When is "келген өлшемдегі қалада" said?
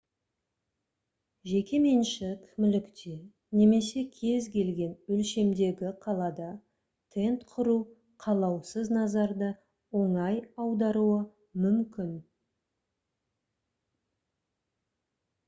4.55-6.47